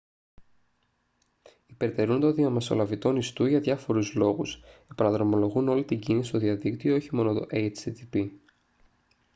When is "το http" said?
7.33-8.29